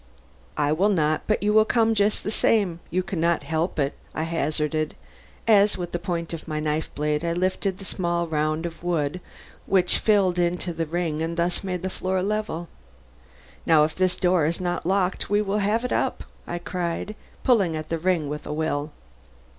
"I 0.57 0.71
will 0.73 0.89
not; 0.89 1.27
but 1.27 1.43
you 1.43 1.53
will 1.53 1.63
come 1.63 1.93
just 1.93 2.23
the 2.23 2.31
same; 2.31 2.79
you 2.89 3.03
can 3.03 3.21
not 3.21 3.43
help 3.43 3.77
it," 3.77 3.93
I 4.15 4.23
hazarded, 4.23 4.95
as 5.47 5.77
with 5.77 5.91
the 5.91 5.99
point 5.99 6.33
of 6.33 6.47
my 6.47 6.59
knife 6.59 6.89
blade 6.95 7.23
I 7.23 7.33
lifted 7.33 7.77
the 7.77 7.85
small 7.85 8.25
round 8.25 8.65
of 8.65 8.81
wood 8.83 9.21
which 9.67 9.99
filled 9.99 10.39
into 10.39 10.73
the 10.73 10.87
ring 10.87 11.21
and 11.21 11.37
thus 11.37 11.63
made 11.63 11.83
the 11.83 11.87
floor 11.91 12.23
level. 12.23 12.67
"Now, 13.63 13.83
if 13.83 13.93
this 13.95 14.15
door 14.15 14.47
is 14.47 14.59
not 14.59 14.87
locked, 14.87 15.29
we 15.29 15.39
will 15.39 15.59
have 15.59 15.85
it 15.85 15.93
up," 15.93 16.23
I 16.47 16.57
cried, 16.57 17.15
pulling 17.43 17.75
at 17.77 17.89
the 17.89 17.99
ring 17.99 18.27
with 18.27 18.47
a 18.47 18.53
will. 18.53 18.89